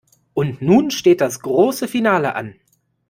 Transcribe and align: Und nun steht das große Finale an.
Und 0.33 0.63
nun 0.63 0.89
steht 0.89 1.21
das 1.21 1.41
große 1.41 1.87
Finale 1.87 2.33
an. 2.33 2.55